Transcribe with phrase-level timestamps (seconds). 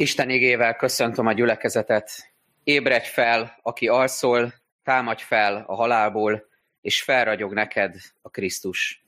[0.00, 2.32] Isten igével köszöntöm a gyülekezetet.
[2.64, 6.46] Ébredj fel, aki alszol, támadj fel a halálból,
[6.80, 9.04] és felragyog neked a Krisztus.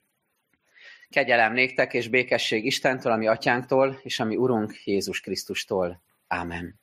[1.10, 6.02] Kegyelem néktek és békesség Istentől, ami atyánktól, és ami Urunk Jézus Krisztustól.
[6.26, 6.80] Ámen.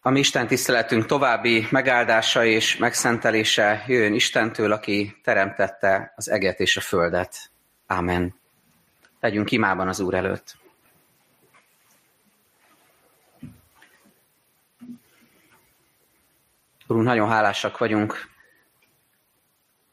[0.00, 6.76] A mi Isten tiszteletünk további megáldása és megszentelése jöjjön Istentől, aki teremtette az eget és
[6.76, 7.50] a földet.
[7.86, 8.40] Ámen.
[9.20, 10.62] Legyünk imában az Úr előtt.
[16.86, 18.28] Urunk, nagyon hálásak vagyunk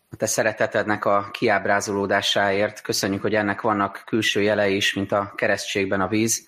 [0.09, 2.81] a Te szeretetednek a kiábrázolódásáért.
[2.81, 6.47] Köszönjük, hogy ennek vannak külső jelei is, mint a keresztségben a víz.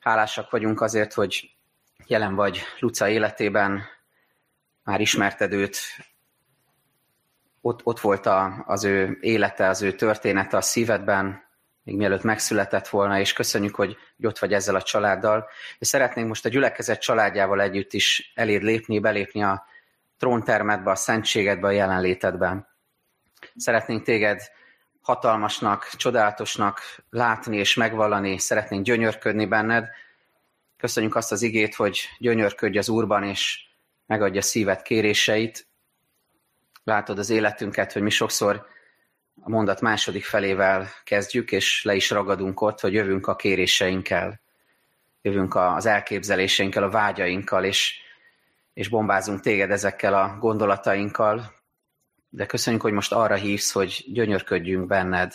[0.00, 1.50] Hálásak vagyunk azért, hogy
[2.06, 3.82] jelen vagy Luca életében,
[4.84, 5.78] már ismerted őt,
[7.60, 11.44] ott, ott volt a, az ő élete, az ő története a szívedben,
[11.82, 15.48] még mielőtt megszületett volna, és köszönjük, hogy, hogy ott vagy ezzel a családdal.
[15.78, 19.66] És szeretnénk most a gyülekezet családjával együtt is eléd lépni, belépni a
[20.18, 22.68] tróntermetbe, a szentségedbe, a jelenlétedbe.
[23.56, 24.40] Szeretnénk téged
[25.00, 29.88] hatalmasnak, csodálatosnak látni és megvallani, szeretnénk gyönyörködni benned.
[30.76, 33.60] Köszönjük azt az igét, hogy gyönyörködj az Úrban, és
[34.06, 35.66] megadja szívet kéréseit.
[36.84, 38.66] Látod az életünket, hogy mi sokszor
[39.40, 44.40] a mondat második felével kezdjük, és le is ragadunk ott, hogy jövünk a kéréseinkkel,
[45.22, 48.00] jövünk az elképzeléseinkkel, a vágyainkkal, és,
[48.72, 51.52] és bombázunk téged ezekkel a gondolatainkkal,
[52.28, 55.32] de köszönjük, hogy most arra hívsz, hogy gyönyörködjünk benned,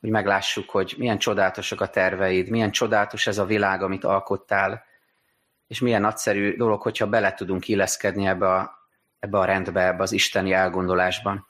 [0.00, 4.84] hogy meglássuk, hogy milyen csodálatosak a terveid, milyen csodálatos ez a világ, amit alkottál,
[5.66, 10.12] és milyen nagyszerű dolog, hogyha bele tudunk illeszkedni ebbe a, ebbe a rendbe, ebbe az
[10.12, 11.49] isteni elgondolásban.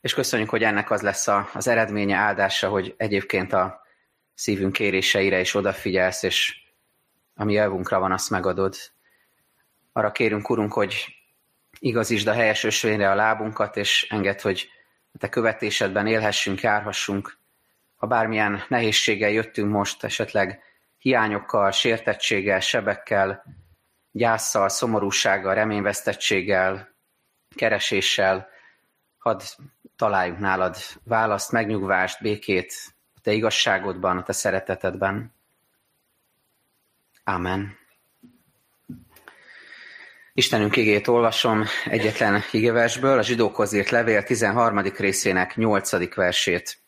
[0.00, 3.80] És köszönjük, hogy ennek az lesz a, az eredménye, áldása, hogy egyébként a
[4.34, 6.56] szívünk kéréseire is odafigyelsz, és
[7.34, 8.74] ami javunkra van, azt megadod.
[9.92, 11.18] Arra kérünk, Urunk, hogy
[11.78, 14.70] igazítsd a helyes ösvényre a lábunkat, és enged, hogy
[15.12, 17.38] a te követésedben élhessünk, járhassunk.
[17.96, 20.62] Ha bármilyen nehézséggel jöttünk most, esetleg
[20.98, 23.44] hiányokkal, sértettséggel, sebekkel,
[24.10, 26.96] gyászsal, szomorúsággal, reményvesztettséggel,
[27.54, 28.48] kereséssel,
[29.18, 29.40] hadd
[29.98, 32.72] találjunk nálad választ, megnyugvást, békét
[33.16, 35.34] a te igazságodban, a te szeretetedben.
[37.24, 37.76] Amen.
[40.32, 44.80] Istenünk igét olvasom egyetlen igeversből, a zsidókhoz írt levél 13.
[44.80, 46.14] részének 8.
[46.14, 46.78] versét,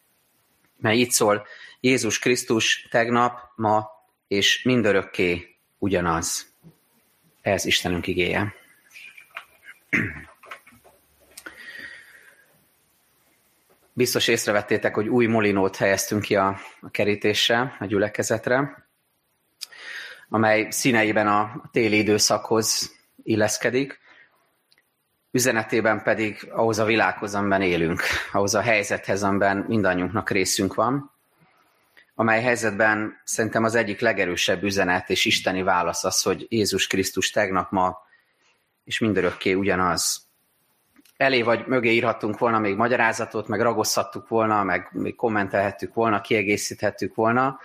[0.76, 1.46] mely így szól,
[1.80, 3.88] Jézus Krisztus tegnap, ma
[4.28, 6.52] és mindörökké ugyanaz.
[7.42, 8.54] Ez Istenünk igéje.
[14.00, 18.86] Biztos észrevettétek, hogy új molinót helyeztünk ki a, a kerítésre, a gyülekezetre,
[20.28, 24.00] amely színeiben a téli időszakhoz illeszkedik,
[25.30, 28.02] üzenetében pedig ahhoz a világhoz, amiben élünk,
[28.32, 31.12] ahhoz a helyzethez, amiben mindannyiunknak részünk van,
[32.14, 37.70] amely helyzetben szerintem az egyik legerősebb üzenet és isteni válasz az, hogy Jézus Krisztus tegnap,
[37.70, 37.98] ma
[38.84, 40.29] és mindörökké ugyanaz.
[41.20, 47.14] Elé vagy mögé írhattunk volna még magyarázatot, meg ragozhattuk volna, meg még kommentelhettük volna, kiegészíthettük
[47.14, 47.58] volna,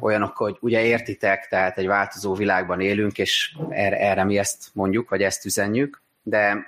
[0.00, 5.08] olyanok, hogy ugye értitek, tehát egy változó világban élünk, és erre, erre mi ezt mondjuk,
[5.08, 6.66] vagy ezt üzenjük, de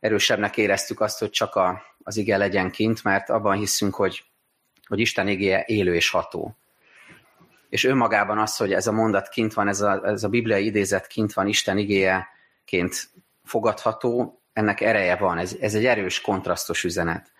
[0.00, 1.60] erősebbnek éreztük azt, hogy csak
[2.02, 4.24] az ige legyen kint, mert abban hiszünk, hogy,
[4.86, 6.56] hogy Isten igéje élő és ható.
[7.68, 11.06] És önmagában az, hogy ez a mondat kint van, ez a, ez a bibliai idézet
[11.06, 13.08] kint van, Isten igéjeként
[13.44, 17.32] fogadható, ennek ereje van, ez, ez egy erős, kontrasztos üzenet.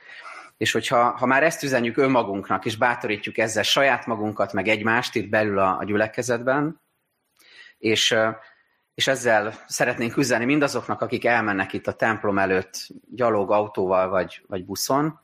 [0.56, 5.28] És hogyha ha már ezt üzenjük önmagunknak, és bátorítjuk ezzel saját magunkat, meg egymást itt
[5.28, 6.80] belül a, a gyülekezetben,
[7.78, 8.16] és,
[8.94, 14.64] és ezzel szeretnénk üzenni mindazoknak, akik elmennek itt a templom előtt gyalog autóval vagy, vagy
[14.64, 15.22] buszon,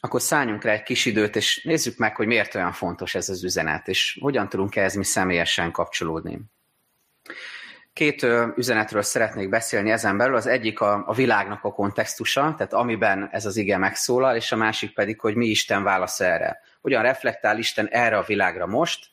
[0.00, 3.44] akkor szálljunk rá egy kis időt, és nézzük meg, hogy miért olyan fontos ez az
[3.44, 6.40] üzenet, és hogyan tudunk ehhez mi személyesen kapcsolódni.
[7.94, 8.26] Két
[8.56, 10.36] üzenetről szeretnék beszélni ezen belül.
[10.36, 14.56] Az egyik a, a világnak a kontextusa, tehát amiben ez az ige megszólal, és a
[14.56, 16.60] másik pedig, hogy mi Isten válasz erre.
[16.80, 19.06] Hogyan reflektál Isten erre a világra most,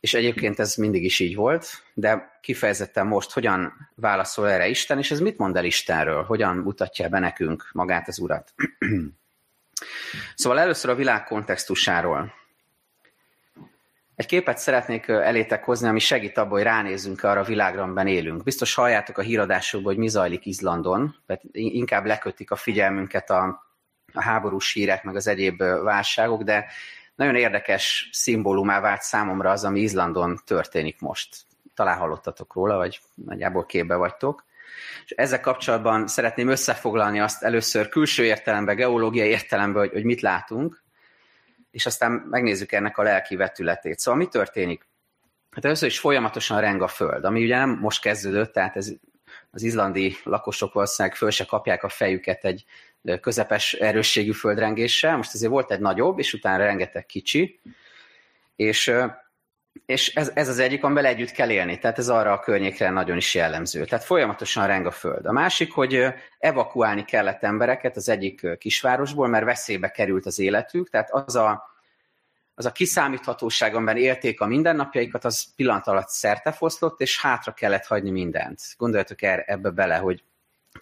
[0.00, 5.10] és egyébként ez mindig is így volt, de kifejezetten most hogyan válaszol erre Isten, és
[5.10, 8.54] ez mit mond el Istenről, hogyan mutatja be nekünk magát az Urat.
[10.34, 12.32] szóval először a világ kontextusáról.
[14.16, 18.42] Egy képet szeretnék elétek hozni, ami segít abban, hogy ránézzünk arra a világra, amiben élünk.
[18.42, 23.62] Biztos halljátok a híradásokból, hogy mi zajlik Izlandon, mert inkább lekötik a figyelmünket a,
[24.12, 26.66] a háborús hírek, meg az egyéb válságok, de,
[27.16, 31.36] nagyon érdekes szimbólumá vált számomra az, ami Izlandon történik most.
[31.74, 34.44] Talán hallottatok róla, vagy nagyjából képbe vagytok.
[35.04, 40.84] És ezzel kapcsolatban szeretném összefoglalni azt először külső értelemben, geológiai értelemben, hogy, hogy mit látunk,
[41.70, 43.98] és aztán megnézzük ennek a lelki vetületét.
[43.98, 44.86] Szóval mi történik?
[45.50, 48.92] Hát először is folyamatosan reng a föld, ami ugye nem most kezdődött, tehát ez
[49.50, 52.64] az izlandi lakosok valószínűleg föl se kapják a fejüket egy
[53.20, 55.16] közepes erősségű földrengéssel.
[55.16, 57.60] Most azért volt egy nagyobb, és utána rengeteg kicsi,
[58.56, 58.92] és,
[59.86, 63.16] és ez, ez az egyik, amivel együtt kell élni, tehát ez arra a környékre nagyon
[63.16, 63.84] is jellemző.
[63.84, 65.26] Tehát folyamatosan reng a föld.
[65.26, 66.06] A másik, hogy
[66.38, 71.74] evakuálni kellett embereket az egyik kisvárosból, mert veszélybe került az életük, tehát az a
[72.58, 78.10] az a kiszámíthatóság, amiben élték a mindennapjaikat, az pillanat alatt szertefoszlott, és hátra kellett hagyni
[78.10, 78.60] mindent.
[78.76, 80.22] Gondoljatok el ebbe bele, hogy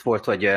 [0.02, 0.50] volt, hogy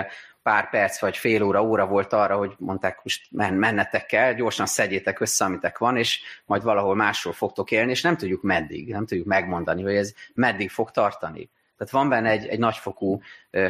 [0.47, 4.65] pár perc vagy fél óra, óra volt arra, hogy mondták, most men, mennetek kell, gyorsan
[4.65, 9.05] szedjétek össze, amitek van, és majd valahol másról fogtok élni, és nem tudjuk meddig, nem
[9.05, 11.49] tudjuk megmondani, hogy ez meddig fog tartani.
[11.77, 13.21] Tehát van benne egy, egy nagyfokú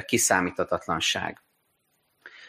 [0.06, 1.42] kiszámíthatatlanság.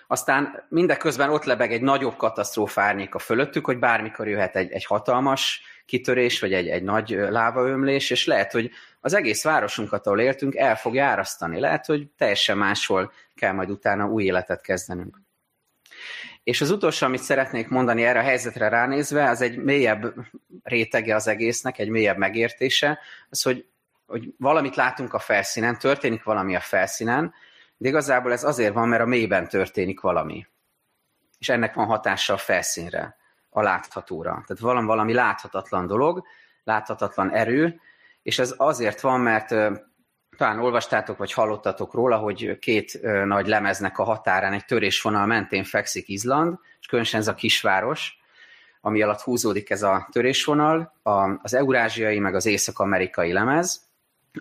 [0.06, 5.62] Aztán mindeközben ott lebeg egy nagyobb katasztrófa árnyéka fölöttük, hogy bármikor jöhet egy, egy hatalmas
[5.86, 10.76] kitörés, vagy egy, egy nagy lávaömlés, és lehet, hogy az egész városunkat, ahol éltünk, el
[10.76, 11.60] fog árasztani.
[11.60, 15.20] Lehet, hogy teljesen máshol kell majd utána új életet kezdenünk.
[16.42, 20.14] És az utolsó, amit szeretnék mondani erre a helyzetre ránézve, az egy mélyebb
[20.62, 22.98] rétege az egésznek, egy mélyebb megértése,
[23.30, 23.66] az, hogy,
[24.06, 27.34] hogy valamit látunk a felszínen, történik valami a felszínen,
[27.76, 30.46] de igazából ez azért van, mert a mélyben történik valami.
[31.38, 33.16] És ennek van hatása a felszínre,
[33.50, 34.30] a láthatóra.
[34.30, 36.26] Tehát valami, valami láthatatlan dolog,
[36.64, 37.80] láthatatlan erő,
[38.28, 39.48] és ez azért van, mert
[40.36, 46.08] talán olvastátok, vagy hallottatok róla, hogy két nagy lemeznek a határán egy törésvonal mentén fekszik
[46.08, 48.18] Izland, és különösen ez a kisváros,
[48.80, 50.92] ami alatt húzódik ez a törésvonal,
[51.42, 53.86] az eurázsiai meg az észak-amerikai lemez,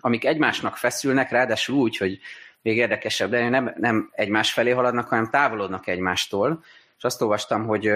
[0.00, 2.18] amik egymásnak feszülnek, ráadásul úgy, hogy
[2.62, 6.64] még érdekesebb, de nem, nem egymás felé haladnak, hanem távolodnak egymástól,
[6.96, 7.90] és azt olvastam, hogy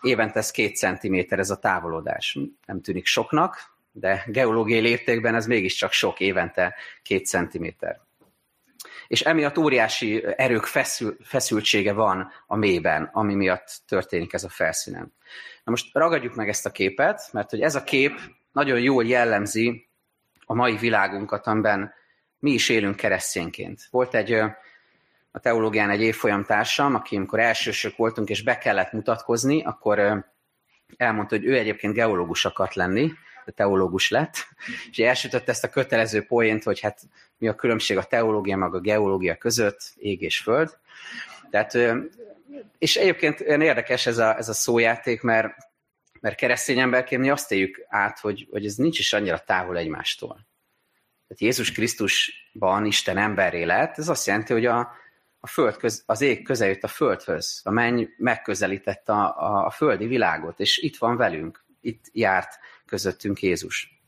[0.00, 2.38] évente ez két centiméter ez a távolodás.
[2.66, 8.00] Nem tűnik soknak, de geológiai léptékben ez mégiscsak sok évente két centiméter.
[9.06, 15.14] És emiatt óriási erők feszül, feszültsége van a mélyben, ami miatt történik ez a felszínen.
[15.64, 18.20] Na most ragadjuk meg ezt a képet, mert hogy ez a kép
[18.52, 19.88] nagyon jól jellemzi
[20.44, 21.92] a mai világunkat, amiben
[22.38, 23.80] mi is élünk keresztényként.
[23.90, 24.32] Volt egy
[25.30, 30.24] a teológián egy évfolyam társam, aki amikor elsősök voltunk, és be kellett mutatkozni, akkor
[30.96, 33.12] elmondta, hogy ő egyébként geológus akart lenni,
[33.52, 34.36] teológus lett,
[34.90, 37.00] és elsütött ezt a kötelező poént, hogy hát
[37.38, 40.78] mi a különbség a teológia meg a geológia között, ég és föld.
[41.50, 41.78] Tehát,
[42.78, 45.54] és egyébként olyan érdekes ez a, ez a szójáték, mert,
[46.20, 50.46] mert keresztény emberként mi azt éljük át, hogy, hogy ez nincs is annyira távol egymástól.
[51.28, 54.92] Tehát Jézus Krisztusban Isten emberré lett, ez azt jelenti, hogy a,
[55.40, 59.70] a föld köz, az ég közel jött a földhöz, a menny megközelítette a, a, a
[59.70, 62.58] földi világot, és itt van velünk, itt járt
[62.88, 64.00] közöttünk Jézus.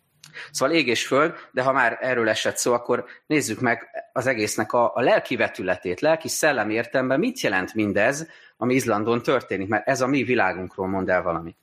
[0.51, 4.73] Szóval ég és föld, de ha már erről esett szó, akkor nézzük meg az egésznek
[4.73, 10.01] a, a lelki vetületét, lelki szellemi értelemben mit jelent mindez, ami Izlandon történik, mert ez
[10.01, 11.57] a mi világunkról mond el valamit.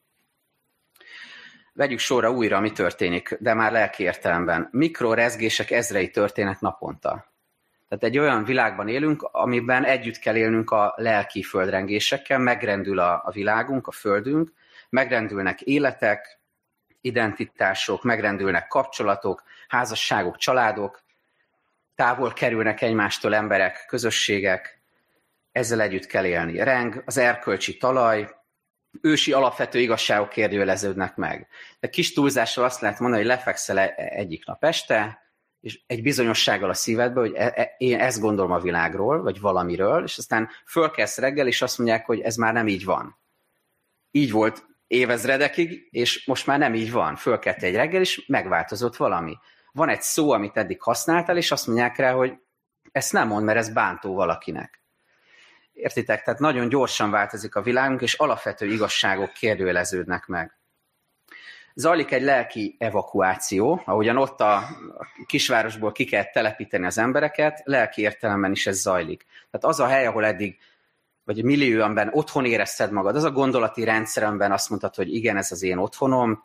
[1.73, 4.67] Vegyük sorra újra, mi történik, de már lelki értelemben.
[4.71, 7.35] Mikrorezgések ezrei történnek naponta.
[7.87, 13.31] Tehát egy olyan világban élünk, amiben együtt kell élnünk a lelki földrengésekkel, megrendül a, a
[13.31, 14.51] világunk, a földünk,
[14.89, 16.39] megrendülnek életek,
[17.01, 21.01] identitások, megrendülnek kapcsolatok, házasságok, családok,
[21.95, 24.81] távol kerülnek egymástól emberek, közösségek,
[25.51, 26.63] ezzel együtt kell élni.
[26.63, 28.35] Reng, az erkölcsi talaj,
[29.01, 31.47] ősi alapvető igazságok kérdőjeleződnek meg.
[31.79, 35.21] De kis túlzással azt lehet mondani, hogy lefekszel e- egyik nap este,
[35.59, 40.03] és egy bizonyossággal a szívedbe, hogy e- e- én ezt gondolom a világról, vagy valamiről,
[40.03, 43.17] és aztán fölkelsz reggel, és azt mondják, hogy ez már nem így van.
[44.11, 47.15] Így volt évezredekig, és most már nem így van.
[47.15, 49.37] Fölkelt egy reggel, és megváltozott valami.
[49.71, 52.33] Van egy szó, amit eddig használtál, és azt mondják rá, hogy
[52.91, 54.81] ezt nem mond, mert ez bántó valakinek.
[55.73, 56.23] Értitek?
[56.23, 60.57] Tehát nagyon gyorsan változik a világunk, és alapvető igazságok kérdőjeleződnek meg.
[61.73, 64.63] Zajlik egy lelki evakuáció, ahogyan ott a
[65.25, 69.25] kisvárosból ki kell telepíteni az embereket, lelki értelemben is ez zajlik.
[69.25, 70.59] Tehát az a hely, ahol eddig
[71.27, 75.51] vagy millió, amiben otthon érezted magad, az a gondolati rendszeremben azt mondtad, hogy igen, ez
[75.51, 76.43] az én otthonom,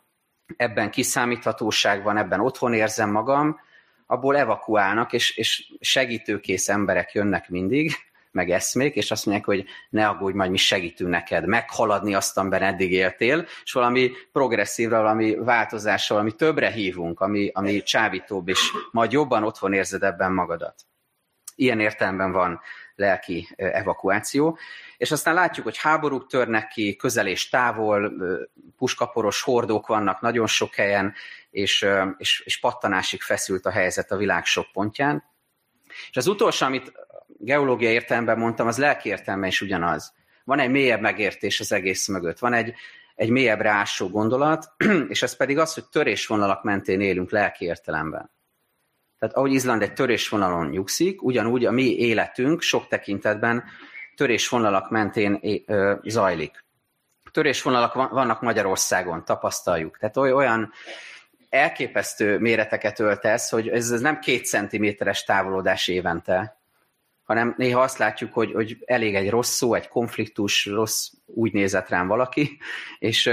[0.57, 3.59] ebben kiszámíthatóság van, ebben otthon érzem magam,
[4.05, 7.91] abból evakuálnak, és, és segítőkész emberek jönnek mindig,
[8.31, 12.61] meg eszmék, és azt mondják, hogy ne aggódj, majd mi segítünk neked meghaladni azt, amiben
[12.61, 19.11] eddig éltél, és valami progresszívra, valami változással, valami többre hívunk, ami, ami csábítóbb, és majd
[19.11, 20.75] jobban otthon érzed ebben magadat.
[21.55, 22.61] Ilyen értelemben van
[22.95, 24.57] lelki evakuáció.
[24.97, 28.13] És aztán látjuk, hogy háborúk törnek ki, közel és távol,
[28.77, 31.13] puskaporos hordók vannak nagyon sok helyen,
[31.49, 31.85] és,
[32.17, 35.23] és, és pattanásig feszült a helyzet a világ sok pontján.
[36.09, 36.91] És az utolsó, amit
[37.27, 40.13] geológia értelemben mondtam, az lelki értelemben is ugyanaz.
[40.43, 42.73] Van egy mélyebb megértés az egész mögött, van egy,
[43.15, 44.73] egy mélyebbre ásó gondolat,
[45.07, 48.31] és ez pedig az, hogy törésvonalak mentén élünk lelki értelemben.
[49.23, 53.63] Tehát ahogy Izland egy törésvonalon nyugszik, ugyanúgy a mi életünk sok tekintetben
[54.15, 55.41] törésvonalak mentén
[56.03, 56.63] zajlik.
[57.31, 59.97] Törésvonalak vannak Magyarországon, tapasztaljuk.
[59.97, 60.71] Tehát olyan
[61.49, 66.59] elképesztő méreteket ölt ez, hogy ez, ez nem két centiméteres távolodás évente,
[67.23, 71.89] hanem néha azt látjuk, hogy, hogy elég egy rossz szó, egy konfliktus, rossz úgy nézett
[71.89, 72.57] rám valaki,
[72.99, 73.31] és,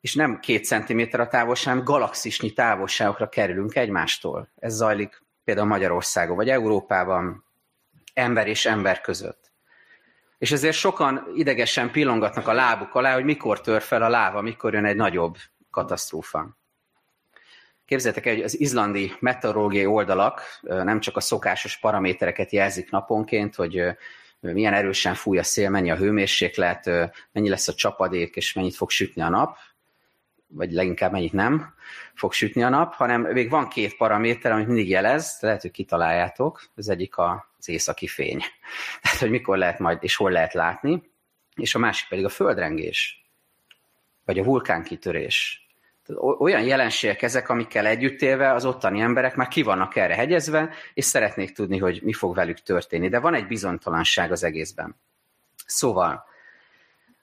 [0.00, 4.48] és nem két centiméter a távolság, hanem galaxisnyi távolságokra kerülünk egymástól.
[4.58, 7.44] Ez zajlik például Magyarországon, vagy Európában,
[8.14, 9.52] ember és ember között.
[10.38, 14.74] És ezért sokan idegesen pillongatnak a lábuk alá, hogy mikor tör fel a láva, mikor
[14.74, 15.36] jön egy nagyobb
[15.70, 16.58] katasztrófa.
[17.84, 23.82] Képzeljétek el, hogy az izlandi meteorológiai oldalak nem csak a szokásos paramétereket jelzik naponként, hogy
[24.40, 26.90] milyen erősen fúj a szél, mennyi a hőmérséklet,
[27.32, 29.56] mennyi lesz a csapadék, és mennyit fog sütni a nap,
[30.52, 31.74] vagy leginkább mennyit nem
[32.14, 36.62] fog sütni a nap, hanem még van két paraméter, amit mindig jelez, lehet, hogy kitaláljátok.
[36.76, 38.38] Az egyik az északi fény.
[39.02, 41.10] Tehát, hogy mikor lehet majd, és hol lehet látni,
[41.56, 43.24] és a másik pedig a földrengés,
[44.24, 45.64] vagy a vulkánkitörés,
[46.18, 51.04] olyan jelenségek ezek, amikkel együtt élve az ottani emberek már ki vannak erre hegyezve, és
[51.04, 53.08] szeretnék tudni, hogy mi fog velük történni.
[53.08, 54.96] De van egy bizonytalanság az egészben.
[55.66, 56.24] Szóval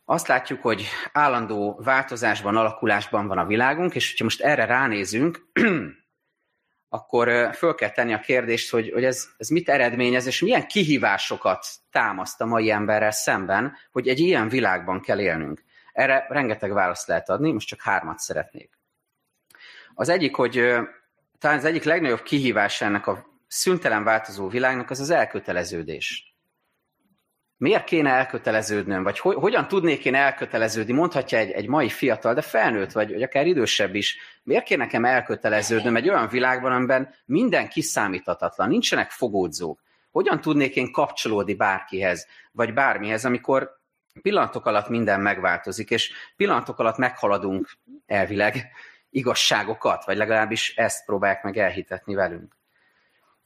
[0.10, 5.50] azt látjuk, hogy állandó változásban, alakulásban van a világunk, és hogyha most erre ránézünk,
[6.90, 11.66] akkor föl kell tenni a kérdést, hogy, hogy ez, ez mit eredményez, és milyen kihívásokat
[11.92, 15.64] támaszt a mai emberrel szemben, hogy egy ilyen világban kell élnünk.
[15.92, 18.80] Erre rengeteg választ lehet adni, most csak hármat szeretnék.
[19.94, 20.54] Az egyik, hogy
[21.40, 26.37] talán az egyik legnagyobb kihívás ennek a szüntelen változó világnak az az elköteleződés.
[27.58, 32.42] Miért kéne elköteleződnöm, vagy ho- hogyan tudnék én elköteleződni, mondhatja egy, egy mai fiatal, de
[32.42, 37.68] felnőtt, vagy, vagy akár idősebb is, miért kéne nekem elköteleződnöm egy olyan világban, amiben minden
[37.68, 39.82] kiszámíthatatlan, nincsenek fogódzók.
[40.12, 43.80] Hogyan tudnék én kapcsolódni bárkihez, vagy bármihez, amikor
[44.22, 47.70] pillanatok alatt minden megváltozik, és pillanatok alatt meghaladunk
[48.06, 48.72] elvileg
[49.10, 52.57] igazságokat, vagy legalábbis ezt próbálják meg elhitetni velünk.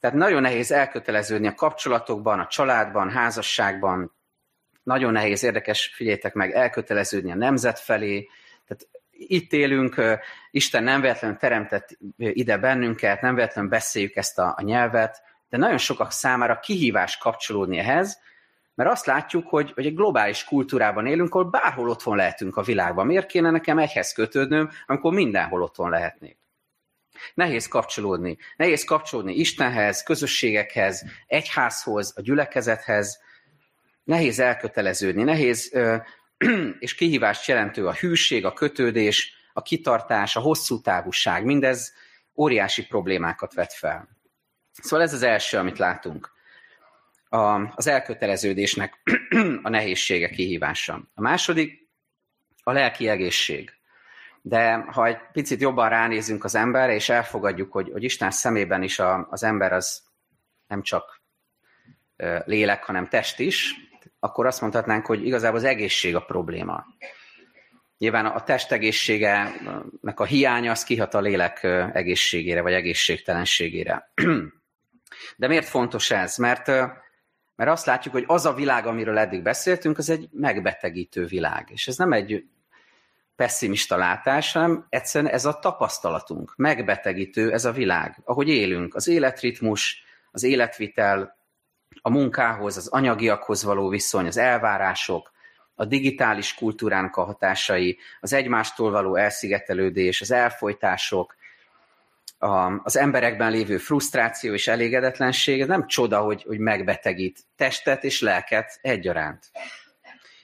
[0.02, 4.14] Tehát nagyon nehéz elköteleződni a kapcsolatokban, a családban, házasságban,
[4.82, 8.28] nagyon nehéz, érdekes, figyeljétek meg, elköteleződni a nemzet felé,
[8.66, 10.02] tehát itt élünk,
[10.50, 15.78] Isten nem véletlenül teremtett ide bennünket, nem véletlenül beszéljük ezt a, a nyelvet, de nagyon
[15.78, 18.18] sokak számára kihívás kapcsolódni ehhez,
[18.74, 23.06] mert azt látjuk, hogy, hogy egy globális kultúrában élünk, ahol bárhol otthon lehetünk a világban.
[23.06, 26.41] Miért kéne nekem egyhez kötődnöm, amikor mindenhol otthon lehetnék?
[27.34, 28.36] Nehéz kapcsolódni.
[28.56, 33.20] Nehéz kapcsolódni Istenhez, közösségekhez, egyházhoz, a gyülekezethez.
[34.04, 35.22] Nehéz elköteleződni.
[35.22, 35.72] Nehéz
[36.78, 41.44] és kihívást jelentő a hűség, a kötődés, a kitartás, a hosszú távúság.
[41.44, 41.92] Mindez
[42.34, 44.08] óriási problémákat vet fel.
[44.72, 46.32] Szóval ez az első, amit látunk
[47.28, 49.02] a, az elköteleződésnek
[49.62, 51.10] a nehézsége, kihívása.
[51.14, 51.88] A második
[52.62, 53.72] a lelki egészség.
[54.44, 58.98] De ha egy picit jobban ránézünk az emberre, és elfogadjuk, hogy, hogy Isten szemében is
[58.98, 60.02] a, az ember az
[60.66, 61.20] nem csak
[62.44, 63.74] lélek, hanem test is,
[64.18, 66.84] akkor azt mondhatnánk, hogy igazából az egészség a probléma.
[67.98, 74.12] Nyilván a test egészségenek a hiánya az kihat a lélek egészségére, vagy egészségtelenségére.
[75.36, 76.36] De miért fontos ez?
[76.36, 76.70] Mert
[77.54, 81.68] mert azt látjuk, hogy az a világ, amiről eddig beszéltünk, az egy megbetegítő világ.
[81.70, 82.44] És ez nem egy
[83.42, 86.52] pessimista látás, hanem egyszerűen ez a tapasztalatunk.
[86.56, 88.94] Megbetegítő ez a világ, ahogy élünk.
[88.94, 91.36] Az életritmus, az életvitel,
[92.02, 95.32] a munkához, az anyagiakhoz való viszony, az elvárások,
[95.74, 101.34] a digitális kultúrának a hatásai, az egymástól való elszigetelődés, az elfolytások,
[102.38, 108.20] a, az emberekben lévő frusztráció és elégedetlenség, ez nem csoda, hogy, hogy megbetegít testet és
[108.20, 109.50] lelket egyaránt.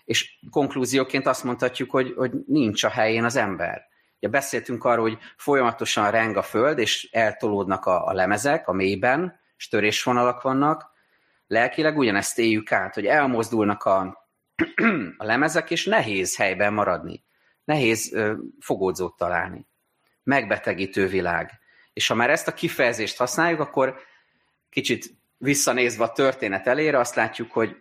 [0.08, 3.86] És konklúzióként azt mondhatjuk, hogy, hogy nincs a helyén az ember.
[4.16, 9.40] Ugye beszéltünk arról, hogy folyamatosan reng a föld, és eltolódnak a, a lemezek a mélyben,
[9.56, 10.90] és törésvonalak vannak,
[11.46, 13.98] lelkileg ugyanezt éljük át, hogy elmozdulnak a,
[15.16, 17.24] a lemezek, és nehéz helyben maradni.
[17.64, 19.66] Nehéz ö, fogódzót találni.
[20.22, 21.50] Megbetegítő világ.
[21.92, 23.98] És ha már ezt a kifejezést használjuk, akkor
[24.70, 27.76] kicsit visszanézve a történet elére, azt látjuk, hogy,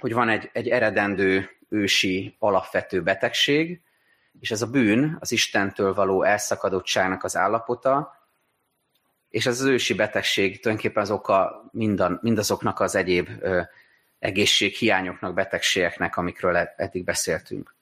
[0.00, 3.80] hogy van egy, egy eredendő ősi alapvető betegség,
[4.40, 8.16] és ez a bűn, az Istentől való elszakadottságnak az állapota,
[9.28, 13.60] és ez az ősi betegség tulajdonképpen az oka mindan, mindazoknak az egyéb ö,
[14.18, 17.76] egészséghiányoknak, betegségeknek, amikről eddig beszéltünk.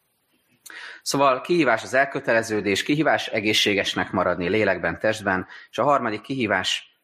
[1.02, 6.98] Szóval kihívás az elköteleződés, kihívás egészségesnek maradni lélekben, testben, és a harmadik kihívás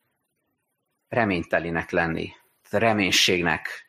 [1.09, 2.33] reménytelinek lenni,
[2.69, 3.87] tehát reménységnek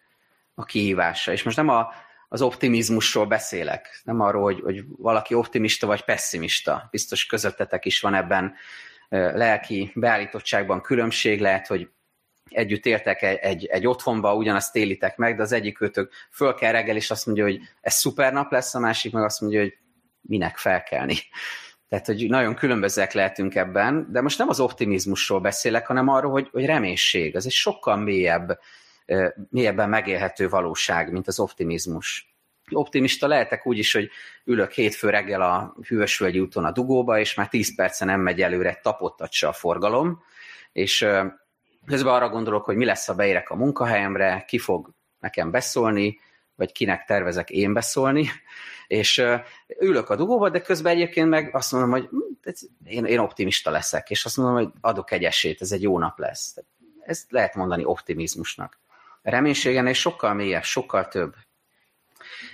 [0.54, 1.32] a kihívása.
[1.32, 1.94] És most nem a,
[2.34, 6.88] az optimizmusról beszélek, nem arról, hogy, hogy valaki optimista vagy pessimista.
[6.92, 8.54] Biztos közöttetek is van ebben
[9.10, 11.90] lelki beállítottságban különbség, lehet, hogy
[12.50, 16.72] együtt éltek egy, egy, egy otthonba, ugyanazt élitek meg, de az egyik őtök föl kell
[16.72, 19.78] reggel, és azt mondja, hogy ez szuper nap lesz, a másik meg azt mondja, hogy
[20.22, 21.18] minek felkelni.
[21.90, 26.50] Tehát, hogy nagyon különbözőek lehetünk ebben, de most nem az optimizmusról beszélek, hanem arról, hogy,
[26.52, 27.36] hogy reménység.
[27.36, 28.60] Az egy sokkal mélyebb,
[29.50, 32.36] mélyebben megélhető valóság, mint az optimizmus.
[32.72, 34.10] Optimista lehetek úgy is, hogy
[34.44, 38.80] ülök hétfő reggel a Hűvösvölgyi úton a dugóba, és már 10 percen nem megy előre,
[38.82, 40.24] tapottat se a forgalom,
[40.72, 41.06] és
[41.86, 46.20] közben arra gondolok, hogy mi lesz, ha beérek a munkahelyemre, ki fog nekem beszólni,
[46.56, 48.30] vagy kinek tervezek én beszólni,
[48.88, 49.24] és
[49.80, 52.18] ülök a dugóba, de közben egyébként meg azt mondom, hogy hm,
[52.86, 56.20] én, én optimista leszek, és azt mondom, hogy adok egy esélyt, ez egy jó nap
[56.20, 56.56] lesz.
[57.00, 58.80] Ezt lehet mondani optimizmusnak.
[59.24, 61.36] Reménységen és sokkal mélyebb, sokkal több.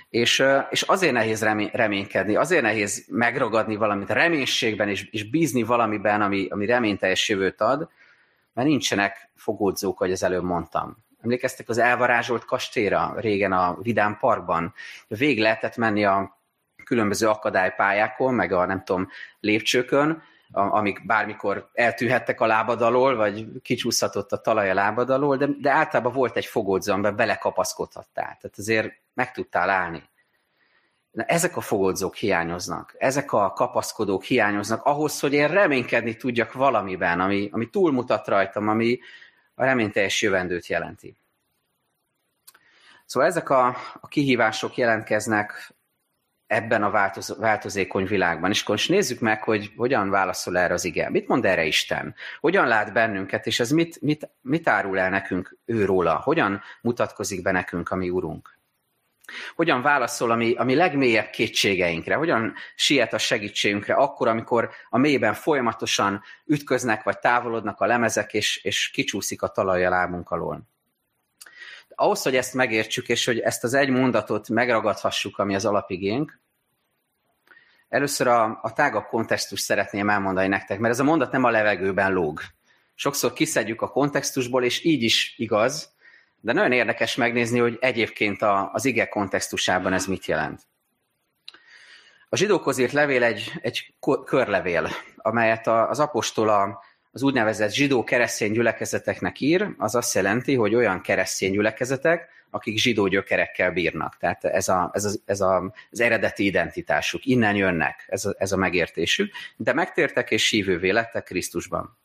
[0.08, 6.22] És, és azért nehéz remény, reménykedni, azért nehéz megragadni valamit reménységben, és, és bízni valamiben,
[6.22, 7.88] ami, ami reményteljes jövőt ad,
[8.52, 10.96] mert nincsenek fogódzók, ahogy az előbb mondtam.
[11.22, 14.74] Emlékeztek az elvarázsolt kastélyra régen a Vidám Parkban?
[15.08, 16.40] Vég lehetett menni a
[16.84, 19.08] különböző akadálypályákon, meg a nem tudom,
[19.40, 25.46] lépcsőkön, amik bármikor eltűhettek a lábad alól, vagy kicsúszhatott a talaj a lábad alól, de,
[25.60, 28.24] de általában volt egy fogódzó, amiben belekapaszkodhattál.
[28.40, 30.02] Tehát azért meg tudtál állni.
[31.10, 37.20] Na, ezek a fogódzók hiányoznak, ezek a kapaszkodók hiányoznak ahhoz, hogy én reménykedni tudjak valamiben,
[37.20, 38.98] ami, ami túlmutat rajtam, ami
[39.54, 41.16] a reményteljes jövendőt jelenti.
[43.06, 43.66] Szóval ezek a,
[44.00, 45.74] a kihívások jelentkeznek
[46.50, 48.50] ebben a változ, változékony világban.
[48.50, 51.10] És most nézzük meg, hogy hogyan válaszol erre az ige.
[51.10, 52.14] Mit mond erre Isten?
[52.40, 56.14] Hogyan lát bennünket, és ez mit, mit, mit árul el nekünk ő róla?
[56.14, 58.58] Hogyan mutatkozik be nekünk a mi Urunk?
[59.54, 62.14] Hogyan válaszol a mi, a mi legmélyebb kétségeinkre?
[62.14, 68.64] Hogyan siet a segítségünkre akkor, amikor a mélyben folyamatosan ütköznek vagy távolodnak a lemezek, és,
[68.64, 70.68] és kicsúszik a talaj a lábunk alól?
[72.00, 76.40] Ahhoz, hogy ezt megértsük, és hogy ezt az egy mondatot megragadhassuk, ami az alapigénk,
[77.88, 82.12] először a, a tágabb kontextust szeretném elmondani nektek, mert ez a mondat nem a levegőben
[82.12, 82.40] lóg.
[82.94, 85.92] Sokszor kiszedjük a kontextusból, és így is igaz,
[86.40, 90.60] de nagyon érdekes megnézni, hogy egyébként a, az ige kontextusában ez mit jelent.
[92.28, 99.40] A zsidókhoz írt levél egy, egy körlevél, amelyet az apostola az úgynevezett zsidó keresztény gyülekezeteknek
[99.40, 104.16] ír, az azt jelenti, hogy olyan keresztény gyülekezetek, akik zsidó gyökerekkel bírnak.
[104.16, 108.52] Tehát ez, a, ez, a, ez a, az eredeti identitásuk, innen jönnek, ez a, ez
[108.52, 111.98] a megértésük, de megtértek és hívővé lettek Krisztusban.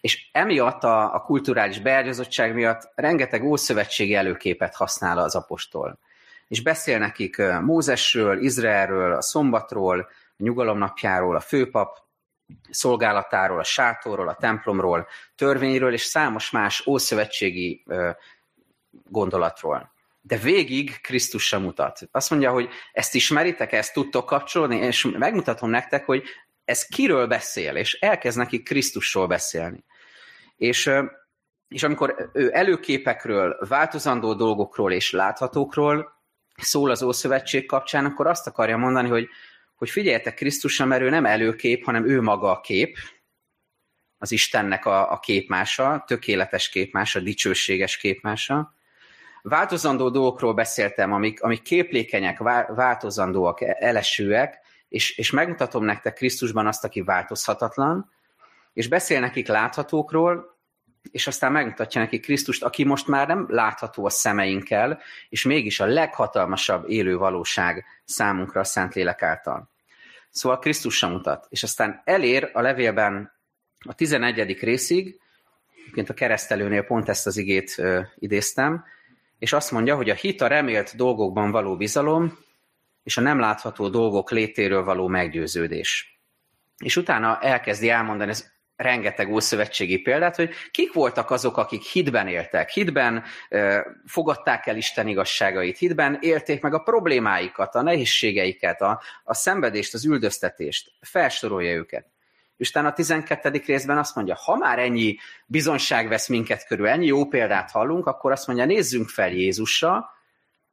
[0.00, 5.98] És emiatt a, a kulturális beágyazottság miatt rengeteg ószövetségi előképet használ az apostol.
[6.48, 12.07] És beszél nekik Mózesről, Izraelről, a szombatról, a nyugalomnapjáról, a főpap
[12.70, 17.84] szolgálatáról, a sátorról, a templomról, törvényről és számos más ószövetségi
[18.90, 19.92] gondolatról.
[20.20, 22.00] De végig Krisztusra mutat.
[22.10, 26.22] Azt mondja, hogy ezt ismeritek, ezt tudtok kapcsolódni, és megmutatom nektek, hogy
[26.64, 29.84] ez kiről beszél, és elkezd neki Krisztusról beszélni.
[30.56, 30.90] És,
[31.68, 36.16] és amikor ő előképekről, változandó dolgokról és láthatókról
[36.56, 39.28] szól az Ószövetség kapcsán, akkor azt akarja mondani, hogy
[39.78, 42.96] hogy figyeljetek Krisztusra, mert ő nem előkép, hanem ő maga a kép,
[44.18, 48.74] az Istennek a, a képmása, tökéletes képmása, dicsőséges képmása.
[49.42, 52.38] Változandó dolgokról beszéltem, amik, amik képlékenyek,
[52.68, 58.10] változandóak, elesőek, és, és megmutatom nektek Krisztusban azt, aki változhatatlan,
[58.72, 60.57] és beszél nekik láthatókról,
[61.10, 65.86] és aztán megmutatja neki Krisztust, aki most már nem látható a szemeinkkel, és mégis a
[65.86, 69.70] leghatalmasabb élő valóság számunkra a Szentlélek által.
[70.30, 71.46] Szóval Krisztus sem mutat.
[71.48, 73.32] És aztán elér a levélben
[73.78, 74.58] a 11.
[74.60, 75.20] részig,
[75.88, 78.84] Egyébként a keresztelőnél pont ezt az igét ö, idéztem,
[79.38, 82.38] és azt mondja, hogy a hit a remélt dolgokban való bizalom,
[83.02, 86.20] és a nem látható dolgok létéről való meggyőződés.
[86.78, 92.70] És utána elkezdi elmondani, ez rengeteg ószövetségi példát, hogy kik voltak azok, akik hitben éltek,
[92.70, 99.34] hitben ö, fogadták el Isten igazságait, hitben élték meg a problémáikat, a nehézségeiket, a, a
[99.34, 102.06] szenvedést, az üldöztetést, felsorolja őket.
[102.56, 103.62] És a 12.
[103.66, 108.32] részben azt mondja, ha már ennyi bizonyság vesz minket körül, ennyi jó példát hallunk, akkor
[108.32, 110.10] azt mondja, nézzünk fel Jézusra,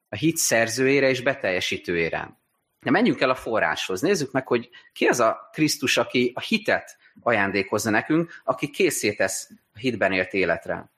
[0.09, 2.37] a hit szerzőjére és beteljesítőjére.
[2.85, 6.97] De menjünk el a forráshoz, nézzük meg, hogy ki az a Krisztus, aki a hitet
[7.21, 10.89] ajándékozza nekünk, aki készítesz a hitben élt életre.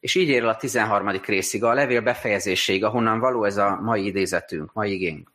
[0.00, 1.20] És így ér el a 13.
[1.26, 5.32] részig, a levél befejezéséig, ahonnan való ez a mai idézetünk, mai igénk.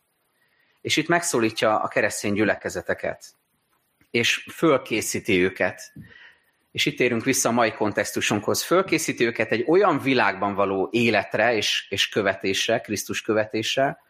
[0.81, 3.25] És itt megszólítja a keresztény gyülekezeteket,
[4.11, 5.93] és fölkészíti őket.
[6.71, 8.63] És itt érünk vissza a mai kontextusunkhoz.
[8.63, 14.05] Fölkészíti őket egy olyan világban való életre és, és követésre, Krisztus követésre,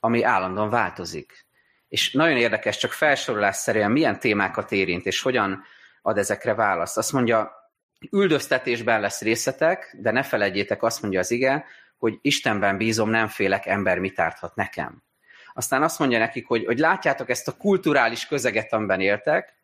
[0.00, 1.46] ami állandóan változik.
[1.88, 5.64] És nagyon érdekes, csak felsorolásszerűen milyen témákat érint, és hogyan
[6.02, 6.96] ad ezekre választ.
[6.96, 7.52] Azt mondja,
[8.10, 11.64] üldöztetésben lesz részletek, de ne felejtjétek, azt mondja az ige,
[11.96, 15.02] hogy Istenben bízom, nem félek, ember mit árthat nekem.
[15.52, 19.54] Aztán azt mondja nekik, hogy, hogy látjátok ezt a kulturális közeget, amiben éltek,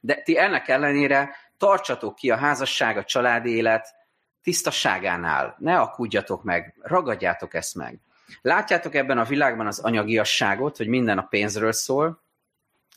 [0.00, 3.94] de ti ennek ellenére tartsatok ki a házasság, a családi élet
[4.42, 5.56] tisztaságánál.
[5.58, 8.00] Ne akudjatok meg, ragadjátok ezt meg.
[8.42, 12.20] Látjátok ebben a világban az anyagiasságot, hogy minden a pénzről szól,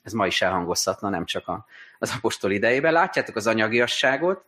[0.03, 1.51] ez ma is elhangozhatna, nem csak
[1.99, 2.93] az apostol idejében.
[2.93, 4.45] Látjátok az anyagiasságot,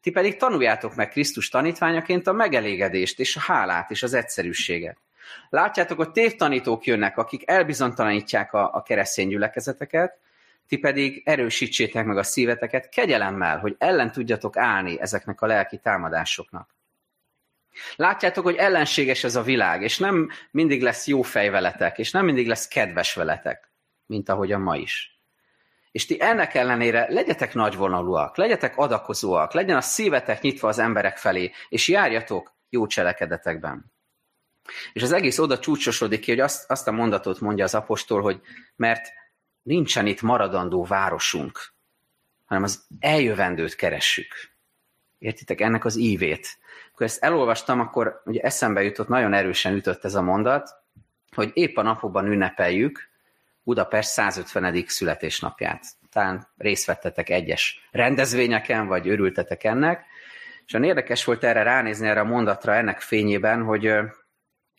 [0.00, 4.96] ti pedig tanuljátok meg Krisztus tanítványaként a megelégedést és a hálát és az egyszerűséget.
[5.48, 10.18] Látjátok, hogy tévtanítók jönnek, akik elbizonytalanítják a, a keresztény gyülekezeteket,
[10.68, 16.76] ti pedig erősítsétek meg a szíveteket kegyelemmel, hogy ellen tudjatok állni ezeknek a lelki támadásoknak.
[17.96, 22.24] Látjátok, hogy ellenséges ez a világ, és nem mindig lesz jó fej veletek, és nem
[22.24, 23.70] mindig lesz kedves veletek,
[24.06, 25.18] mint ahogy a ma is.
[25.90, 31.52] És ti ennek ellenére legyetek nagyvonalúak, legyetek adakozóak, legyen a szívetek nyitva az emberek felé,
[31.68, 33.92] és járjatok jó cselekedetekben.
[34.92, 38.40] És az egész oda csúcsosodik ki, hogy azt, azt a mondatot mondja az apostol, hogy
[38.76, 39.12] mert
[39.62, 41.74] nincsen itt maradandó városunk,
[42.44, 44.34] hanem az eljövendőt keressük.
[45.18, 46.58] Értitek ennek az ívét?
[46.98, 50.74] Akkor ezt elolvastam, akkor ugye eszembe jutott, nagyon erősen ütött ez a mondat,
[51.34, 53.08] hogy épp a napokban ünnepeljük
[53.62, 54.84] Budapest 150.
[54.86, 55.84] születésnapját.
[56.12, 60.04] Talán részt vettetek egyes rendezvényeken, vagy örültetek ennek,
[60.66, 63.94] és olyan érdekes volt erre ránézni erre a mondatra ennek fényében, hogy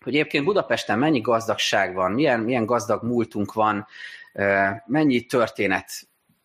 [0.03, 3.87] hogy egyébként Budapesten mennyi gazdagság van, milyen, milyen gazdag múltunk van,
[4.85, 5.91] mennyi történet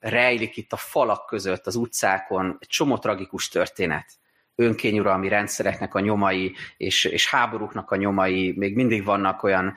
[0.01, 4.07] rejlik itt a falak között, az utcákon, egy csomó tragikus történet
[4.55, 9.75] önkényuralmi rendszereknek a nyomai és, és háborúknak a nyomai, még mindig vannak olyan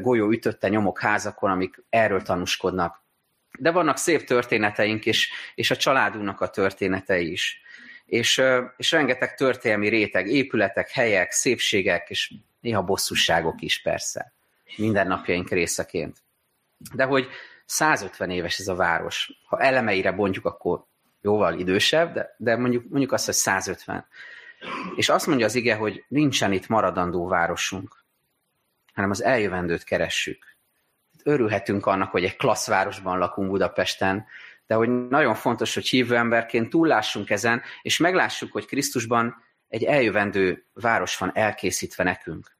[0.00, 3.02] golyó ütötte nyomok házakon, amik erről tanúskodnak.
[3.58, 7.62] De vannak szép történeteink, és, és a családunknak a történetei is.
[8.04, 8.42] És,
[8.76, 14.32] és rengeteg történelmi réteg, épületek, helyek, szépségek, és néha bosszúságok is persze,
[14.76, 16.22] mindennapjaink részeként.
[16.94, 17.28] De hogy
[17.66, 19.30] 150 éves ez a város.
[19.46, 20.86] Ha elemeire bontjuk, akkor
[21.24, 24.06] jóval idősebb, de, de mondjuk, mondjuk azt, hogy 150.
[24.96, 28.04] És azt mondja az ige, hogy nincsen itt maradandó városunk,
[28.94, 30.56] hanem az eljövendőt keressük.
[31.22, 34.26] Örülhetünk annak, hogy egy klassz városban lakunk Budapesten,
[34.66, 40.66] de hogy nagyon fontos, hogy hívő emberként túllássunk ezen, és meglássuk, hogy Krisztusban egy eljövendő
[40.72, 42.53] város van elkészítve nekünk.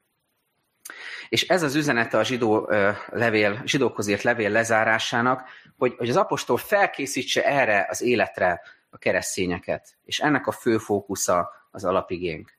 [1.29, 2.69] És ez az üzenete a zsidó
[3.09, 5.43] levél, zsidókhoz írt levél lezárásának,
[5.77, 9.97] hogy, hogy az apostol felkészítse erre az életre a keresztényeket.
[10.03, 12.53] És ennek a fő fókusza az alapigénk.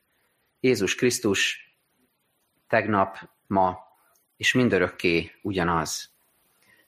[0.59, 1.71] Jézus Krisztus
[2.67, 3.77] tegnap, ma
[4.37, 6.11] és mindörökké ugyanaz.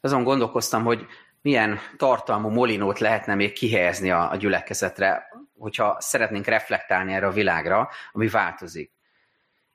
[0.01, 1.05] Azon gondolkoztam, hogy
[1.41, 7.89] milyen tartalmú molinót lehetne még kihelyezni a, a gyülekezetre, hogyha szeretnénk reflektálni erre a világra,
[8.11, 8.91] ami változik.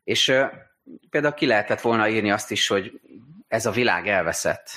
[0.05, 0.33] És
[1.11, 3.01] például ki lehetett volna írni azt is, hogy
[3.49, 4.71] ez a világ elveszett.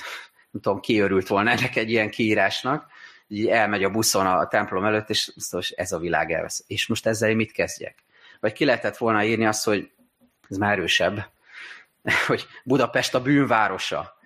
[0.50, 2.90] Nem tudom, ki örült volna ennek egy ilyen kiírásnak.
[3.28, 6.68] Így elmegy a buszon a templom előtt, és azt ez a világ elveszett.
[6.68, 8.04] És most ezzel mit kezdjek?
[8.40, 9.90] Vagy ki lehetett volna írni azt, hogy
[10.48, 11.30] ez már erősebb,
[12.26, 14.16] hogy Budapest a bűnvárosa.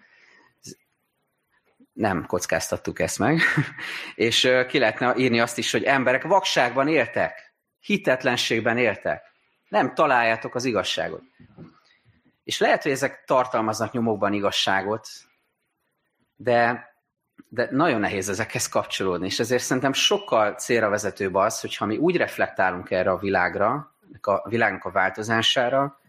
[1.93, 3.41] Nem kockáztattuk ezt meg.
[4.15, 9.23] és ki lehetne írni azt is, hogy emberek vakságban éltek, hitetlenségben éltek.
[9.69, 11.23] Nem találjátok az igazságot.
[12.45, 15.09] És lehet, hogy ezek tartalmaznak nyomokban igazságot,
[16.37, 16.91] de
[17.49, 22.17] de nagyon nehéz ezekhez kapcsolódni, és ezért szerintem sokkal célra vezetőbb az, hogyha mi úgy
[22.17, 26.01] reflektálunk erre a világra, a világnak a változására,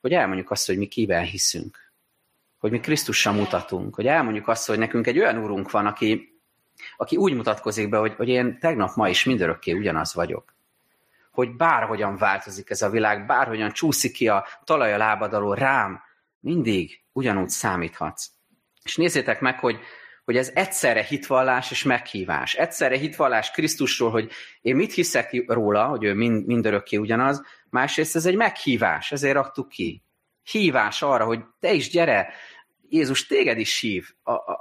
[0.00, 1.92] hogy elmondjuk azt, hogy mi kiben hiszünk.
[2.58, 3.94] Hogy mi Krisztussal mutatunk.
[3.94, 6.40] Hogy elmondjuk azt, hogy nekünk egy olyan úrunk van, aki,
[6.96, 10.54] aki úgy mutatkozik be, hogy, hogy én tegnap, ma is mindörökké ugyanaz vagyok.
[11.36, 16.00] Hogy bárhogyan változik ez a világ, bárhogyan csúszik ki a talaj a lábad alól rám,
[16.40, 18.26] mindig ugyanúgy számíthatsz.
[18.82, 19.78] És nézzétek meg, hogy,
[20.24, 22.54] hogy ez egyszerre hitvallás és meghívás.
[22.54, 28.26] Egyszerre hitvallás Krisztusról, hogy én mit hiszek róla, hogy ő mind, mindörökké ugyanaz, másrészt ez
[28.26, 30.02] egy meghívás, ezért raktuk ki.
[30.42, 32.32] Hívás arra, hogy te is gyere,
[32.88, 34.08] Jézus téged is hív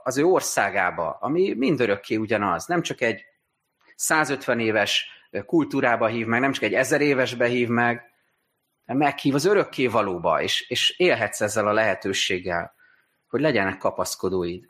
[0.03, 2.65] az ő országába, ami mindörökké ugyanaz.
[2.65, 3.25] Nem csak egy
[3.95, 8.13] 150 éves kultúrába hív meg, nem csak egy ezer évesbe hív meg,
[8.85, 12.73] meghív az örökké valóba, és, és élhetsz ezzel a lehetőséggel,
[13.27, 14.69] hogy legyenek kapaszkodóid.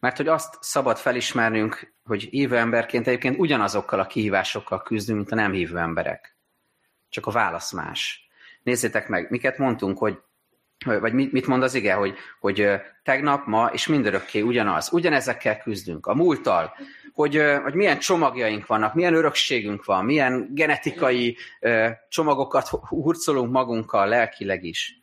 [0.00, 5.34] Mert hogy azt szabad felismernünk, hogy hívő emberként egyébként ugyanazokkal a kihívásokkal küzdünk, mint a
[5.34, 6.36] nem hívő emberek.
[7.08, 8.28] Csak a válasz más.
[8.62, 10.18] Nézzétek meg, miket mondtunk, hogy
[10.84, 12.70] vagy mit, mit mond az ige, hogy, hogy
[13.02, 14.92] tegnap, ma és mindörökké ugyanaz.
[14.92, 16.06] Ugyanezekkel küzdünk.
[16.06, 16.74] A múlttal,
[17.18, 21.36] hogy, hogy milyen csomagjaink vannak, milyen örökségünk van, milyen genetikai
[22.08, 25.02] csomagokat hurcolunk magunkkal lelkileg is.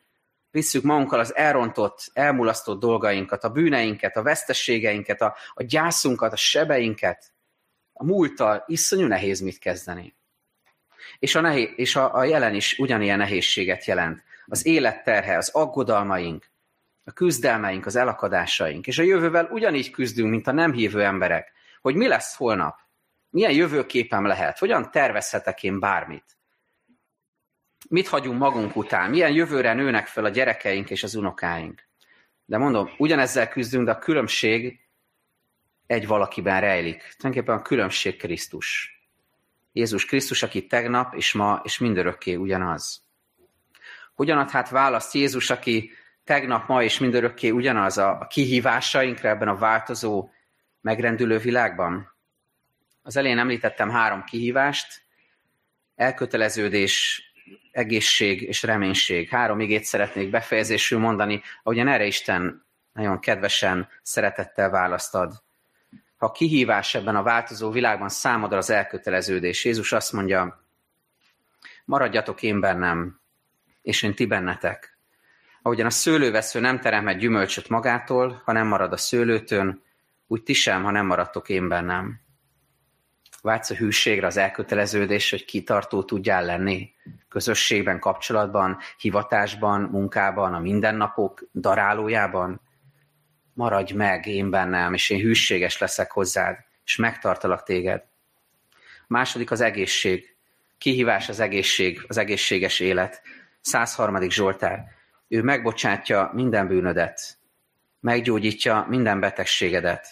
[0.51, 7.33] Visszük magunkkal az elrontott, elmulasztott dolgainkat, a bűneinket, a vesztességeinket, a, a gyászunkat, a sebeinket.
[7.93, 10.15] A múlttal iszonyú nehéz mit kezdeni.
[11.19, 14.23] És a, nehéz, és a, a jelen is ugyanilyen nehézséget jelent.
[14.45, 16.51] Az életterhe, az aggodalmaink,
[17.03, 18.87] a küzdelmeink, az elakadásaink.
[18.87, 21.53] És a jövővel ugyanígy küzdünk, mint a nem hívő emberek
[21.85, 22.79] hogy mi lesz holnap,
[23.29, 26.37] milyen jövőképem lehet, hogyan tervezhetek én bármit.
[27.89, 31.87] Mit hagyunk magunk után, milyen jövőre nőnek fel a gyerekeink és az unokáink.
[32.45, 34.79] De mondom, ugyanezzel küzdünk, de a különbség
[35.87, 36.97] egy valakiben rejlik.
[37.17, 38.99] Tulajdonképpen a különbség Krisztus.
[39.71, 43.03] Jézus Krisztus, aki tegnap és ma és mindörökké ugyanaz.
[44.13, 45.91] Hogyan ad hát választ Jézus, aki
[46.23, 50.29] tegnap, ma és mindörökké ugyanaz a kihívásainkra ebben a változó
[50.85, 52.15] megrendülő világban?
[53.01, 55.01] Az elején említettem három kihívást,
[55.95, 57.23] elköteleződés,
[57.71, 59.29] egészség és reménység.
[59.29, 65.43] Három igét szeretnék befejezésül mondani, ahogyan erre Isten nagyon kedvesen, szeretettel választad.
[66.17, 70.65] Ha kihívás ebben a változó világban számodra az elköteleződés, Jézus azt mondja,
[71.85, 73.19] maradjatok én bennem,
[73.81, 74.97] és én ti bennetek.
[75.61, 79.83] Ahogyan a szőlővesző nem teremhet gyümölcsöt magától, ha nem marad a szőlőtön,
[80.27, 82.19] úgy ti sem, ha nem maradtok én bennem.
[83.41, 86.93] Vágysz a hűségre, az elköteleződés, hogy kitartó tudjál lenni
[87.29, 92.61] közösségben, kapcsolatban, hivatásban, munkában, a mindennapok darálójában.
[93.53, 98.03] Maradj meg én bennem, és én hűséges leszek hozzád, és megtartalak téged.
[99.07, 100.35] Második az egészség.
[100.77, 103.21] Kihívás az egészség, az egészséges élet.
[103.61, 104.29] 103.
[104.29, 104.83] Zsoltár.
[105.27, 107.37] Ő megbocsátja minden bűnödet,
[108.05, 110.07] meggyógyítja minden betegségedet,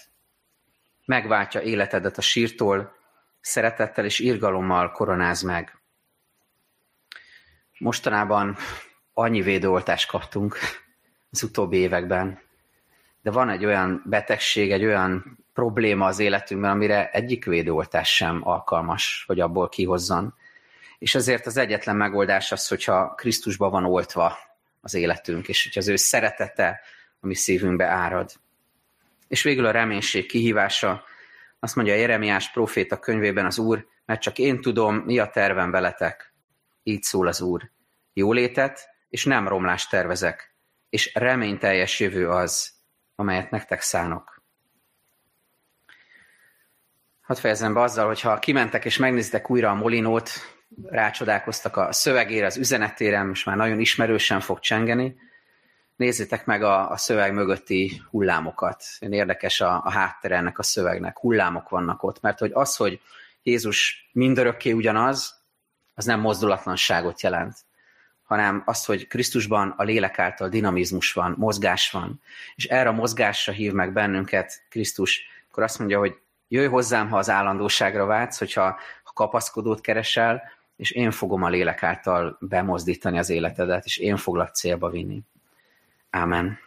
[1.06, 2.95] megváltja életedet a sírtól,
[3.41, 5.77] szeretettel és irgalommal koronáz meg.
[7.77, 8.58] Mostanában
[9.13, 10.58] annyi védőoltást kaptunk
[11.32, 12.39] az utóbbi években,
[13.21, 19.23] de van egy olyan betegség, egy olyan probléma az életünkben, amire egyik védőoltás sem alkalmas,
[19.27, 20.34] hogy abból kihozzon.
[20.99, 24.38] És ezért az egyetlen megoldás az, hogyha Krisztusba van oltva
[24.82, 26.82] az életünk, és hogy az ő szeretete,
[27.23, 28.31] ami szívünkbe árad.
[29.27, 31.03] És végül a reménység kihívása,
[31.59, 36.33] azt mondja Jeremiás proféta könyvében az Úr, mert csak én tudom, mi a tervem veletek.
[36.83, 37.71] Így szól az Úr.
[38.13, 40.55] Jólétet és nem romlást tervezek,
[40.89, 42.73] és reményteljes jövő az,
[43.15, 44.41] amelyet nektek szánok.
[47.21, 50.31] Hadd fejezem be azzal, hogyha kimentek és megnézitek újra a Molinót,
[50.83, 55.15] rácsodálkoztak a szövegére, az üzenetére, most már nagyon ismerősen fog csengeni,
[55.95, 58.84] nézzétek meg a, a szöveg mögötti hullámokat.
[58.99, 61.19] Érdekes a, a hátter ennek a szövegnek.
[61.19, 63.01] Hullámok vannak ott, mert hogy az, hogy
[63.43, 65.41] Jézus mindörökké ugyanaz,
[65.95, 67.58] az nem mozdulatlanságot jelent,
[68.23, 72.21] hanem az, hogy Krisztusban a lélek által dinamizmus van, mozgás van,
[72.56, 77.17] és erre a mozgásra hív meg bennünket Krisztus, akkor azt mondja, hogy jöjj hozzám, ha
[77.17, 78.63] az állandóságra vágysz, hogyha
[79.03, 80.41] ha kapaszkodót keresel,
[80.75, 85.23] és én fogom a lélek által bemozdítani az életedet, és én foglak célba vinni.
[86.15, 86.60] Ámen.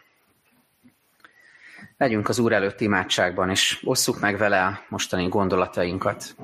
[1.97, 6.35] Legyünk az Úr előtt imádságban, és osszuk meg vele a mostani gondolatainkat.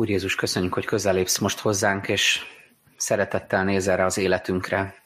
[0.00, 2.42] Úr Jézus, köszönjük, hogy közelépsz most hozzánk, és
[2.96, 5.02] szeretettel néz erre az életünkre.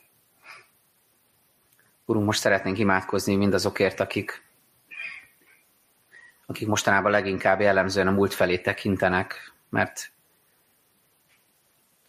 [2.05, 4.43] Urunk, most szeretnénk imádkozni mindazokért, akik,
[6.47, 10.13] akik mostanában leginkább jellemzően a múlt felé tekintenek, mert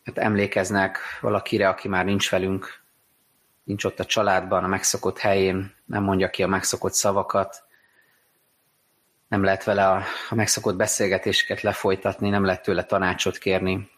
[0.04, 2.82] mert emlékeznek valakire, aki már nincs velünk,
[3.64, 7.64] nincs ott a családban, a megszokott helyén, nem mondja ki a megszokott szavakat,
[9.34, 13.90] nem lehet vele a, a megszokott beszélgetéseket lefolytatni, nem lehet tőle tanácsot kérni.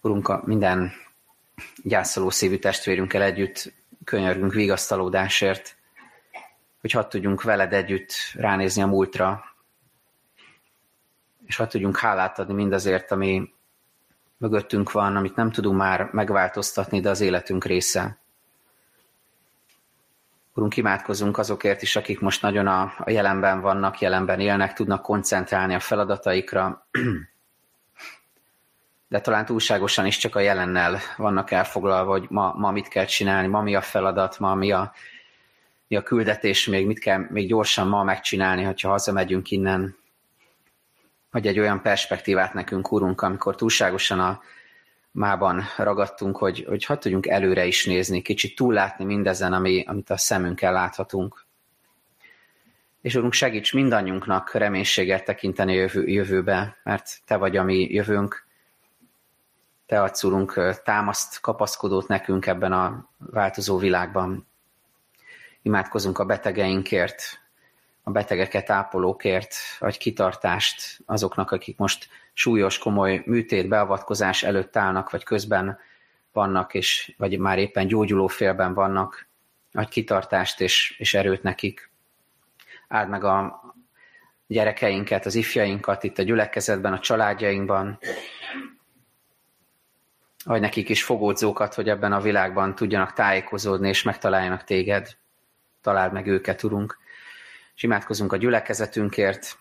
[0.00, 0.92] Urunk, a minden
[1.82, 3.72] gyászoló szívű testvérünkkel együtt
[4.04, 5.76] könyörgünk vigasztalódásért,
[6.80, 9.44] hogy hadd tudjunk veled együtt ránézni a múltra,
[11.46, 13.54] és hadd tudjunk hálát adni mindazért, ami
[14.36, 18.18] mögöttünk van, amit nem tudunk már megváltoztatni, de az életünk része.
[20.56, 25.74] Urunk, imádkozunk azokért is, akik most nagyon a, a jelenben vannak, jelenben élnek, tudnak koncentrálni
[25.74, 26.88] a feladataikra,
[29.08, 33.46] de talán túlságosan is csak a jelennel vannak elfoglalva, hogy ma, ma mit kell csinálni,
[33.46, 34.92] ma mi a feladat, ma mi a,
[35.88, 39.96] mi a küldetés, még mit kell még gyorsan ma megcsinálni, hogyha hazamegyünk innen.
[41.30, 44.40] Hogy egy olyan perspektívát nekünk, Urunk, amikor túlságosan a
[45.16, 50.16] mában ragadtunk, hogy, hogy hadd tudjunk előre is nézni, kicsit túllátni mindezen, ami, amit a
[50.16, 51.44] szemünkkel láthatunk.
[53.00, 58.46] És Urunk, segíts mindannyiunknak reménységet tekinteni jövő, jövőbe, mert Te vagy a mi jövőnk,
[59.86, 64.46] te adsz, Urunk, támaszt, kapaszkodót nekünk ebben a változó világban.
[65.62, 67.40] Imádkozunk a betegeinkért,
[68.02, 75.24] a betegeket ápolókért, vagy kitartást azoknak, akik most súlyos, komoly műtét, beavatkozás előtt állnak, vagy
[75.24, 75.78] közben
[76.32, 79.26] vannak, és, vagy már éppen gyógyuló félben vannak,
[79.72, 81.90] vagy kitartást és, és erőt nekik.
[82.88, 83.60] Áld meg a
[84.46, 87.98] gyerekeinket, az ifjainkat itt a gyülekezetben, a családjainkban,
[90.48, 95.16] Adj nekik is fogódzókat, hogy ebben a világban tudjanak tájékozódni, és megtaláljanak téged.
[95.80, 96.98] Találd meg őket, Urunk.
[97.74, 99.58] És imádkozunk a gyülekezetünkért,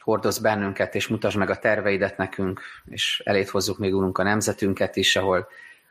[0.00, 4.96] hordoz bennünket, és mutasd meg a terveidet nekünk, és elét hozzuk még, Urunk, a nemzetünket
[4.96, 5.48] is, ahol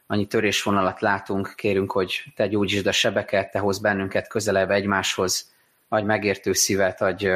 [0.07, 5.53] annyi törésvonalat látunk, kérünk, hogy Te gyógyítsd a sebeket, Te hoz bennünket közelebb egymáshoz,
[5.87, 7.29] adj megértő szívet, adj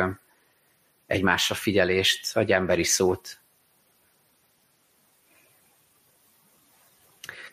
[1.08, 3.38] egymásra figyelést, adj emberi szót,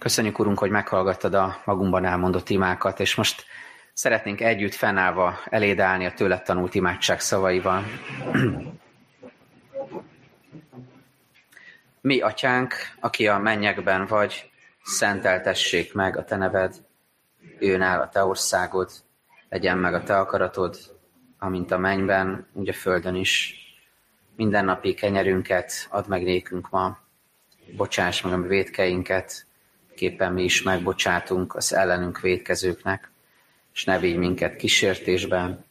[0.01, 3.45] Köszönjük, Urunk, hogy meghallgattad a magunkban elmondott imákat, és most
[3.93, 7.85] szeretnénk együtt fennállva eléd a tőled tanult imádság szavaival.
[12.01, 14.51] Mi, atyánk, aki a mennyekben vagy,
[14.85, 16.75] szenteltessék meg a te neved,
[17.59, 18.91] jön a te országod,
[19.49, 20.77] legyen meg a te akaratod,
[21.39, 23.55] amint a mennyben, úgy a földön is.
[24.37, 26.99] Mindennapi kenyerünket add meg nékünk ma,
[27.77, 29.47] bocsáss meg a védkeinket,
[29.95, 33.11] képpen mi is megbocsátunk az ellenünk védkezőknek,
[33.75, 35.65] és ne vigy minket kísértésben,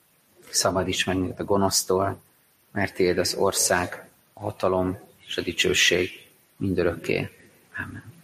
[0.49, 2.21] szabadíts meg minket a gonosztól,
[2.71, 4.08] mert Tiéd az ország,
[4.39, 6.09] hatalom és a dicsőség
[6.57, 7.29] mindörökké.
[7.75, 8.18] Amen.